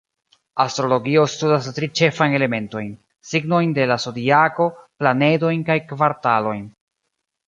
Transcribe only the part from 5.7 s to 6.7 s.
kvartalojn.